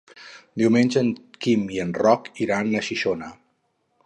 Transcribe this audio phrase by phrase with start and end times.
[0.61, 1.11] Diumenge en
[1.45, 3.35] Quim i en Roc iran a Xixona.